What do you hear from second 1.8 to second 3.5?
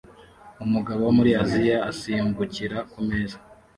usimbukira kumeza